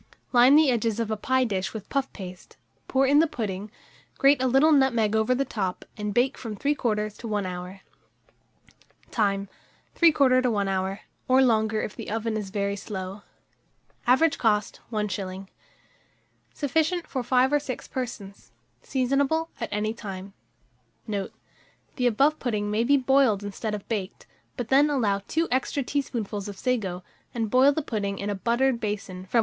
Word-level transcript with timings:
Line 0.33 0.55
the 0.55 0.71
edges 0.71 0.99
of 0.99 1.11
a 1.11 1.15
pie 1.15 1.43
dish 1.43 1.75
with 1.75 1.87
puff 1.87 2.11
paste, 2.11 2.57
pour 2.87 3.05
in 3.05 3.19
the 3.19 3.27
pudding, 3.27 3.69
grate 4.17 4.41
a 4.41 4.47
little 4.47 4.71
nutmeg 4.71 5.15
over 5.15 5.35
the 5.35 5.45
top, 5.45 5.85
and 5.95 6.11
bake 6.11 6.39
from 6.39 6.55
3/4 6.55 7.15
to 7.19 7.27
1 7.27 7.45
hour. 7.45 7.81
Time. 9.11 9.47
3/4 9.95 10.41
to 10.41 10.49
1 10.49 10.67
hour, 10.67 11.01
or 11.27 11.43
longer 11.43 11.83
if 11.83 11.95
the 11.95 12.09
oven 12.09 12.35
is 12.35 12.49
very 12.49 12.75
slow. 12.75 13.21
Average 14.07 14.39
cost, 14.39 14.79
1s. 14.91 15.45
Sufficient 16.51 17.05
for 17.05 17.21
5 17.21 17.53
or 17.53 17.59
6 17.59 17.87
persons. 17.87 18.51
Seasonable 18.81 19.49
at 19.61 19.69
any 19.71 19.93
time. 19.93 20.33
Note. 21.05 21.31
The 21.97 22.07
above 22.07 22.39
pudding 22.39 22.71
may 22.71 22.83
be 22.83 22.97
boiled 22.97 23.43
instead 23.43 23.75
of 23.75 23.87
baked; 23.87 24.25
but 24.57 24.69
then 24.69 24.89
allow 24.89 25.19
2 25.27 25.47
extra 25.51 25.83
tablespoonfuls 25.83 26.47
of 26.49 26.57
sago, 26.57 27.03
and 27.35 27.51
boil 27.51 27.71
the 27.71 27.83
pudding 27.83 28.17
in 28.17 28.31
a 28.31 28.33
buttered 28.33 28.79
basin 28.79 29.25
from 29.27 29.27
1 29.27 29.27
1/4 29.27 29.27
to 29.27 29.27
1 29.27 29.29
3/4 29.29 29.35
hour. 29.35 29.39